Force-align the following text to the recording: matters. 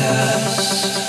matters. 0.00 1.01